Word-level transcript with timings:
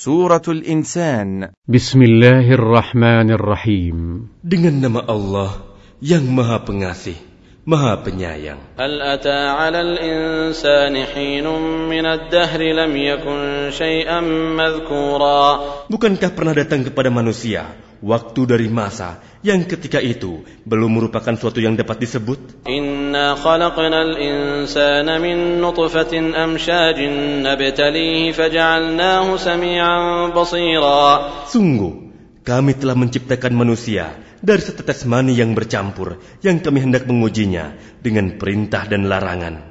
Suratul 0.00 0.64
Insan 0.64 1.52
بسم 1.68 2.00
الله 2.00 2.48
الرحمن 2.56 3.36
الرحيم 3.36 3.96
Dengan 4.40 4.80
nama 4.80 5.04
Allah 5.04 5.60
yang 6.00 6.24
Maha 6.24 6.64
Pengasih, 6.64 7.20
Maha 7.68 8.00
Penyayang. 8.00 8.80
هل 8.80 8.96
أتى 8.96 9.40
على 9.60 9.80
الإنسان 9.84 10.96
حين 11.04 11.44
من 11.92 12.04
الدهر 12.08 12.60
لم 12.64 12.92
يكن 12.96 13.40
شيئا 13.76 14.20
مذكورا 14.56 15.44
Bukankah 15.92 16.32
pernah 16.32 16.56
datang 16.56 16.80
kepada 16.80 17.12
manusia 17.12 17.68
waktu 18.00 18.40
dari 18.48 18.68
masa 18.72 19.20
yang 19.40 19.64
ketika 19.64 20.00
itu 20.00 20.44
belum 20.64 21.00
merupakan 21.00 21.32
suatu 21.36 21.60
yang 21.60 21.76
dapat 21.76 22.04
disebut. 22.04 22.68
Inna 22.68 23.36
khalaqnal 23.36 24.16
insana 24.20 25.16
min 25.20 25.60
nutfatin 25.60 26.36
amsyajin 26.36 27.44
nabtalihi 27.44 28.32
faj'alnahu 28.36 29.36
sami'an 29.40 30.32
basira. 30.36 31.46
Sungguh, 31.48 32.12
kami 32.44 32.76
telah 32.76 32.96
menciptakan 32.96 33.52
manusia 33.52 34.16
dari 34.40 34.60
setetes 34.64 35.04
mani 35.04 35.36
yang 35.36 35.52
bercampur 35.52 36.20
yang 36.40 36.64
kami 36.64 36.80
hendak 36.80 37.04
mengujinya 37.04 37.76
dengan 38.00 38.40
perintah 38.40 38.88
dan 38.88 39.08
larangan. 39.08 39.70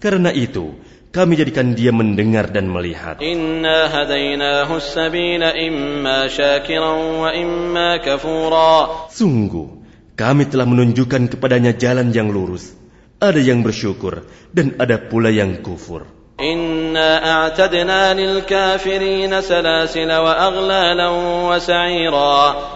Karena 0.00 0.32
itu, 0.32 0.80
kami 1.10 1.34
jadikan 1.34 1.74
dia 1.74 1.90
mendengar 1.90 2.54
dan 2.54 2.70
melihat. 2.70 3.18
Sungguh, 9.10 9.68
kami 10.14 10.42
telah 10.46 10.66
menunjukkan 10.70 11.22
kepadanya 11.34 11.74
jalan 11.74 12.14
yang 12.14 12.30
lurus. 12.30 12.78
Ada 13.18 13.42
yang 13.42 13.66
bersyukur 13.66 14.22
dan 14.54 14.78
ada 14.78 14.96
pula 15.02 15.34
yang 15.34 15.60
kufur. 15.66 16.06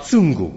Sungguh, 0.04 0.52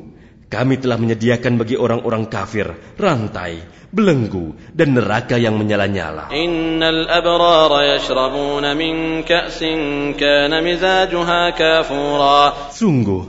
kami 0.52 0.76
telah 0.76 1.00
menyediakan 1.00 1.56
bagi 1.56 1.80
orang-orang 1.80 2.28
kafir 2.28 2.76
rantai, 3.00 3.64
belenggu, 3.88 4.52
dan 4.76 4.92
neraka 4.92 5.40
yang 5.40 5.56
menyala-nyala. 5.56 6.28
إن 6.28 6.76
الأبرار 6.84 7.72
يشربون 7.96 8.64
من 8.76 9.24
كأس 9.24 9.60
كان 10.20 10.52
مزاجها 10.52 11.42
كافورا 11.56 12.38
Sungguh, 12.76 13.22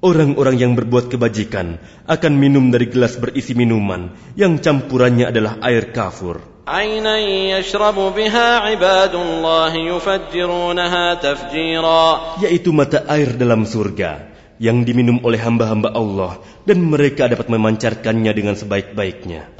orang-orang 0.00 0.56
yang 0.56 0.72
berbuat 0.72 1.12
kebajikan 1.12 1.76
akan 2.08 2.32
minum 2.40 2.72
dari 2.72 2.88
gelas 2.88 3.20
berisi 3.20 3.52
minuman 3.52 4.16
yang 4.32 4.56
campurannya 4.56 5.28
adalah 5.28 5.60
air 5.60 5.92
kafur. 5.92 6.40
عينا 6.64 7.20
يشرب 7.60 8.16
بها 8.16 8.48
عباد 8.58 9.14
الله 9.14 9.72
يفجرونها 9.76 11.14
تفجيرا 11.14 12.04
Yaitu 12.40 12.72
mata 12.72 13.04
air 13.04 13.36
dalam 13.36 13.68
surga 13.68 14.27
yang 14.59 14.83
diminum 14.83 15.23
oleh 15.23 15.39
hamba-hamba 15.39 15.95
Allah 15.95 16.35
dan 16.67 16.83
mereka 16.83 17.31
dapat 17.31 17.47
memancarkannya 17.47 18.31
dengan 18.35 18.59
sebaik-baiknya. 18.59 19.55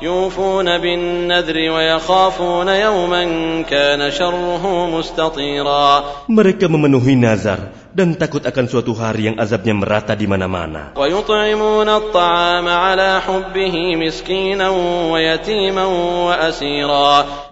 Mereka 6.27 6.66
memenuhi 6.67 7.16
nazar 7.16 7.72
dan 8.00 8.16
takut 8.16 8.39
akan 8.39 8.66
suatu 8.72 8.95
hari 8.95 9.28
yang 9.28 9.36
azabnya 9.36 9.75
merata 9.75 10.16
di 10.16 10.23
mana-mana. 10.23 10.95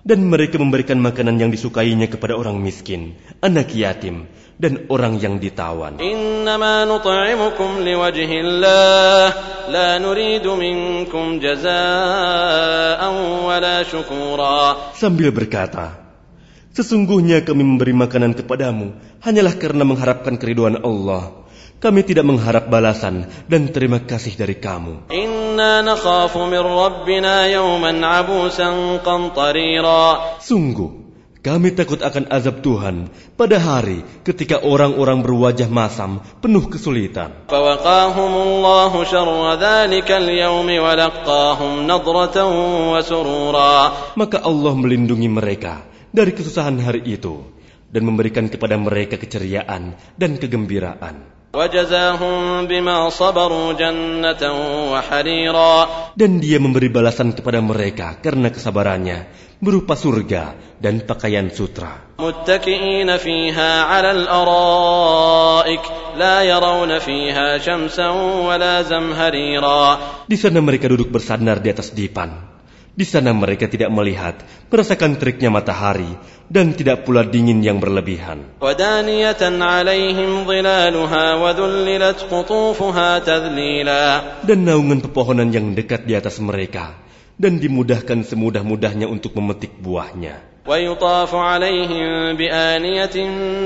Dan 0.07 0.19
mereka 0.31 0.55
memberikan 0.55 1.03
makanan 1.03 1.35
yang 1.35 1.51
disukainya 1.51 2.07
kepada 2.07 2.39
orang 2.39 2.63
miskin, 2.63 3.19
anak 3.43 3.75
yatim, 3.75 4.31
dan 4.55 4.87
orang 4.87 5.19
yang 5.19 5.35
ditawan. 5.35 5.99
Sambil 14.95 15.29
berkata, 15.35 16.06
Sesungguhnya 16.77 17.41
kami 17.41 17.65
memberi 17.65 17.89
makanan 17.89 18.37
kepadamu 18.37 18.93
hanyalah 19.25 19.57
karena 19.57 19.81
mengharapkan 19.81 20.37
keriduan 20.37 20.77
Allah. 20.85 21.49
Kami 21.81 22.05
tidak 22.05 22.29
mengharap 22.29 22.69
balasan 22.69 23.25
dan 23.49 23.73
terima 23.73 23.97
kasih 24.05 24.37
dari 24.37 24.61
kamu. 24.61 25.09
Sungguh, 30.37 30.89
kami 31.41 31.73
takut 31.73 31.97
akan 31.97 32.29
azab 32.29 32.61
Tuhan 32.61 33.09
pada 33.33 33.57
hari 33.57 34.05
ketika 34.21 34.61
orang-orang 34.61 35.25
berwajah 35.25 35.73
masam 35.73 36.21
penuh 36.45 36.69
kesulitan. 36.69 37.49
Maka 44.13 44.37
Allah 44.45 44.73
melindungi 44.77 45.29
mereka 45.31 45.86
dari 46.11 46.31
kesusahan 46.31 46.79
hari 46.79 47.03
itu 47.05 47.57
dan 47.91 48.03
memberikan 48.03 48.51
kepada 48.51 48.75
mereka 48.75 49.15
keceriaan 49.15 49.95
dan 50.19 50.31
kegembiraan. 50.35 51.37
Dan 56.17 56.31
dia 56.43 56.57
memberi 56.59 56.89
balasan 56.91 57.33
kepada 57.33 57.59
mereka 57.63 58.19
karena 58.19 58.51
kesabarannya 58.51 59.19
berupa 59.57 59.97
surga 59.97 60.53
dan 60.77 61.01
pakaian 61.01 61.49
sutra. 61.49 62.13
Di 70.27 70.37
sana 70.37 70.59
mereka 70.61 70.85
duduk 70.91 71.09
bersandar 71.09 71.57
di 71.63 71.69
atas 71.73 71.89
dipan 71.95 72.56
Di 72.96 73.08
sana 73.08 73.32
mereka 73.32 73.72
tidak 73.72 73.88
melihat, 73.88 74.44
merasakan 74.68 75.16
teriknya 75.16 75.48
matahari, 75.48 76.12
dan 76.52 76.76
tidak 76.76 77.08
pula 77.08 77.24
dingin 77.24 77.64
yang 77.64 77.80
berlebihan. 77.80 78.60
ودانية 78.60 79.40
عليهم 79.40 80.30
ظلالها 80.44 81.24
وذللت 81.34 82.18
قطوفها 82.28 83.10
تذليلا 83.24 84.04
Dan 84.44 84.68
naungan 84.68 85.00
pepohonan 85.00 85.48
yang 85.48 85.72
dekat 85.72 86.04
di 86.04 86.12
atas 86.12 86.36
mereka, 86.36 86.92
dan 87.40 87.56
dimudahkan 87.56 88.28
semudah-mudahnya 88.28 89.08
untuk 89.08 89.40
memetik 89.40 89.72
buahnya. 89.80 90.52
ويطاف 90.68 91.32
عليهم 91.34 92.36
بآنية 92.38 93.16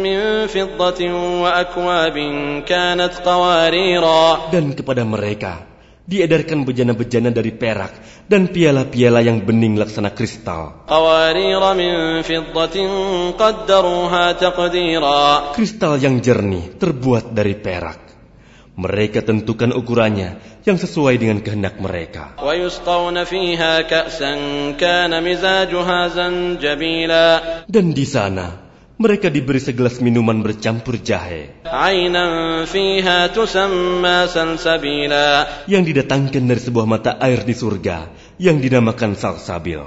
من 0.00 0.46
فضة 0.46 1.00
وأكواب 1.42 2.16
كانت 2.64 3.12
قواريرا 3.26 4.54
Dan 4.54 4.72
kepada 4.72 5.02
mereka 5.02 5.69
diedarkan 6.05 6.65
bejana-bejana 6.65 7.29
dari 7.29 7.53
perak 7.53 8.25
dan 8.25 8.49
piala-piala 8.49 9.21
yang 9.21 9.45
bening 9.45 9.77
laksana 9.77 10.11
kristal. 10.11 10.87
Kristal 15.53 15.93
yang 16.01 16.15
jernih 16.19 16.65
terbuat 16.81 17.35
dari 17.35 17.55
perak. 17.57 17.99
Mereka 18.71 19.21
tentukan 19.27 19.75
ukurannya 19.75 20.63
yang 20.63 20.79
sesuai 20.79 21.19
dengan 21.19 21.43
kehendak 21.43 21.75
mereka. 21.77 22.39
Dan 27.67 27.85
di 27.91 28.05
sana 28.07 28.70
mereka 29.01 29.33
diberi 29.33 29.57
segelas 29.57 29.97
minuman 29.97 30.45
bercampur 30.45 31.01
jahe. 31.01 31.57
Yang 35.65 35.83
didatangkan 35.89 36.43
dari 36.45 36.61
sebuah 36.61 36.85
mata 36.85 37.17
air 37.17 37.41
di 37.41 37.57
surga 37.57 38.13
yang 38.37 38.61
dinamakan 38.61 39.17
salsabil. 39.17 39.81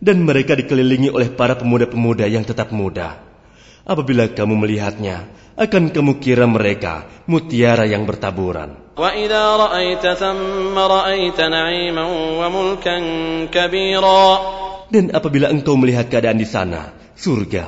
Dan 0.00 0.16
mereka 0.24 0.52
dikelilingi 0.56 1.08
oleh 1.12 1.28
para 1.28 1.54
pemuda-pemuda 1.60 2.24
yang 2.24 2.48
tetap 2.48 2.72
muda. 2.72 3.29
Apabila 3.90 4.30
kamu 4.30 4.54
melihatnya, 4.54 5.26
akan 5.58 5.90
kamu 5.90 6.22
kira 6.22 6.46
mereka 6.46 7.10
mutiara 7.26 7.90
yang 7.90 8.06
bertaburan. 8.06 8.94
Dan 14.90 15.04
apabila 15.10 15.46
engkau 15.50 15.74
melihat 15.74 16.06
keadaan 16.06 16.38
di 16.38 16.46
sana, 16.46 16.94
surga, 17.18 17.66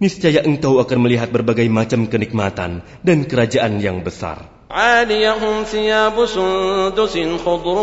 niscaya 0.00 0.40
engkau 0.48 0.80
akan 0.80 0.98
melihat 1.04 1.28
berbagai 1.28 1.68
macam 1.68 2.08
kenikmatan 2.08 2.80
dan 3.04 3.18
kerajaan 3.28 3.84
yang 3.84 4.00
besar. 4.00 4.59
عاليهم 4.71 5.63
ثياب 5.63 6.25
سندس 6.25 7.15
خضر 7.45 7.77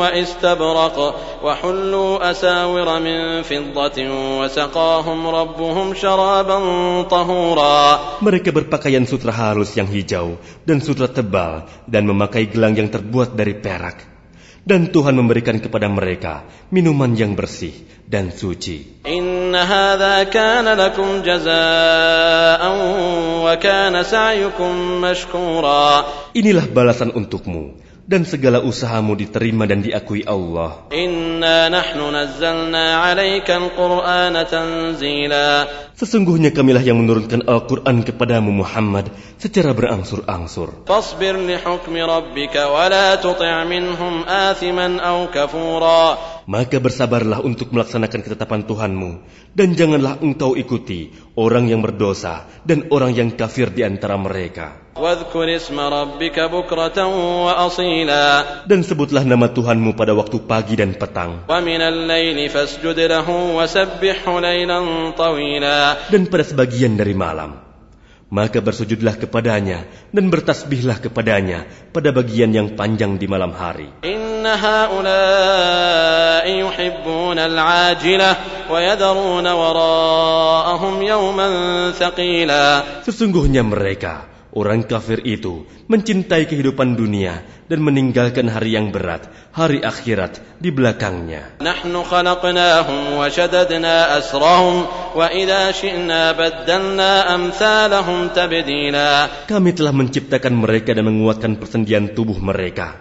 واستبرق 0.00 0.96
وحلوا 1.44 2.30
أساور 2.30 2.88
من 3.00 3.42
فضة 3.42 3.98
وسقاهم 4.40 5.26
ربهم 5.26 5.94
شرابا 5.94 6.58
طهورا 7.02 7.78
Mereka 8.22 8.54
berpakaian 8.54 9.02
sutra 9.02 9.34
halus 9.34 9.74
yang 9.74 9.90
hijau 9.90 10.38
dan 10.62 10.78
sutra 10.78 11.10
tebal 11.10 11.66
dan 11.90 12.06
memakai 12.06 12.46
gelang 12.48 12.78
yang 12.78 12.86
terbuat 12.86 13.34
dari 13.34 13.58
perak. 13.58 14.16
Dan 14.66 14.90
Tuhan 14.90 15.14
memberikan 15.14 15.62
kepada 15.62 15.86
mereka 15.86 16.42
minuman 16.74 17.14
yang 17.14 17.38
bersih 17.38 17.70
dan 18.06 18.30
suci. 18.30 19.02
إن 19.06 19.54
هذا 19.54 20.22
كان 20.22 20.66
لكم 20.66 21.22
جزاء 21.22 22.62
وكان 23.51 24.03
سعيكم 24.03 25.01
مشكورا 25.01 26.05
Inilah 26.31 26.65
balasan 26.71 27.11
untukmu. 27.11 27.75
dan 28.11 28.27
segala 28.27 28.59
usahamu 28.59 29.15
diterima 29.15 29.63
dan 29.63 29.79
diakui 29.79 30.27
Allah. 30.27 30.91
Inna 30.91 31.71
nahnu 31.71 32.11
nazzalna. 32.11 33.15
Sesungguhnya 35.95 36.51
kamilah 36.51 36.83
yang 36.83 36.99
menurunkan 36.99 37.47
Al-Qur'an 37.47 38.03
kepadamu 38.03 38.51
Muhammad 38.51 39.15
secara 39.39 39.71
berangsur-angsur. 39.71 40.83
Maka 46.51 46.77
bersabarlah 46.83 47.39
untuk 47.45 47.67
melaksanakan 47.71 48.19
ketetapan 48.27 48.61
Tuhanmu 48.67 49.11
dan 49.55 49.77
janganlah 49.77 50.19
engkau 50.19 50.59
ikuti 50.59 51.15
orang 51.39 51.71
yang 51.71 51.79
berdosa 51.79 52.49
dan 52.67 52.91
orang 52.91 53.15
yang 53.15 53.29
kafir 53.37 53.71
di 53.71 53.87
antara 53.87 54.19
mereka. 54.19 54.80
Dan 58.67 58.79
sebutlah 58.83 59.23
nama 59.23 59.47
Tuhanmu 59.47 59.95
pada 59.95 60.11
waktu 60.11 60.43
pagi 60.43 60.75
dan 60.75 60.91
petang. 60.99 61.47
Dan 66.11 66.21
pada 66.27 66.43
sebagian 66.43 66.99
dari 66.99 67.15
malam. 67.15 67.71
Maka 68.31 68.63
bersujudlah 68.63 69.19
kepadanya 69.19 69.87
dan 70.11 70.31
bertasbihlah 70.31 71.03
kepadanya 71.03 71.67
pada 71.91 72.15
bagian 72.15 72.51
yang 72.51 72.79
panjang 72.79 73.19
di 73.19 73.27
malam 73.27 73.51
hari. 73.55 73.91
Sesungguhnya 83.03 83.63
mereka 83.67 84.30
Orang 84.51 84.83
kafir 84.83 85.23
itu 85.23 85.63
mencintai 85.87 86.43
kehidupan 86.43 86.99
dunia 86.99 87.39
dan 87.71 87.79
meninggalkan 87.79 88.51
hari 88.51 88.75
yang 88.75 88.91
berat, 88.91 89.31
hari 89.55 89.79
akhirat 89.79 90.43
di 90.59 90.75
belakangnya. 90.75 91.55
Kami 99.47 99.71
telah 99.71 99.93
menciptakan 99.95 100.53
mereka 100.59 100.91
dan 100.91 101.05
menguatkan 101.07 101.53
persendian 101.55 102.11
tubuh 102.11 102.39
mereka. 102.43 102.99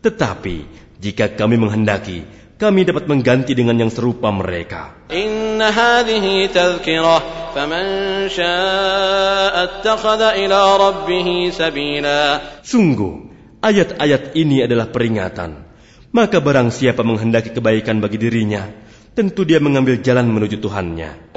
Tetapi 0.00 0.56
jika 0.96 1.36
kami 1.36 1.60
menghendaki, 1.60 2.24
kami 2.56 2.88
dapat 2.88 3.04
mengganti 3.04 3.52
dengan 3.52 3.76
yang 3.76 3.92
serupa 3.92 4.32
mereka. 4.32 4.96
Sungguh, 12.64 13.14
ayat-ayat 13.60 14.32
ini 14.32 14.64
adalah 14.64 14.88
peringatan. 14.88 15.68
Maka 16.16 16.40
barang 16.40 16.72
siapa 16.72 17.04
menghendaki 17.04 17.52
kebaikan 17.52 18.00
bagi 18.00 18.16
dirinya, 18.16 18.64
tentu 19.16 19.48
dia 19.48 19.56
mengambil 19.56 19.96
jalan 20.04 20.28
menuju 20.28 20.60
Tuhannya. 20.60 21.32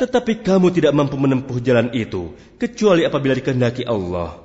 Tetapi 0.00 0.32
kamu 0.40 0.66
tidak 0.72 0.92
mampu 0.96 1.16
menempuh 1.20 1.60
jalan 1.60 1.92
itu, 1.92 2.32
kecuali 2.56 3.04
apabila 3.04 3.36
dikehendaki 3.36 3.84
Allah. 3.84 4.40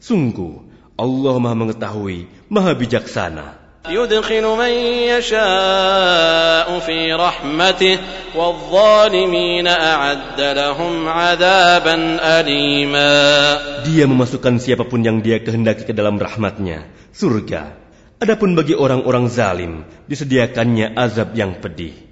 Sungguh, 0.00 0.64
Allah 0.96 1.34
maha 1.36 1.56
mengetahui, 1.60 2.48
maha 2.48 2.72
bijaksana. 2.72 3.67
يدخل 3.89 4.45
من 4.55 4.73
يشاء 5.11 6.67
في 6.79 7.13
رحمته 7.13 7.97
والظالمين 8.35 9.67
أعد 9.67 10.39
لهم 10.39 10.93
عذابا 11.07 11.95
أليما 12.39 13.13
Dia 13.83 14.07
memasukkan 14.07 14.63
siapapun 14.63 15.03
yang 15.03 15.19
dia 15.19 15.43
kehendaki 15.43 15.83
ke 15.83 15.91
dalam 15.91 16.15
rahmatnya, 16.15 16.87
surga. 17.11 17.75
Adapun 18.23 18.55
bagi 18.55 18.71
orang-orang 18.71 19.27
zalim, 19.27 19.83
disediakannya 20.07 20.95
azab 20.95 21.35
yang 21.35 21.59
pedih. 21.59 22.06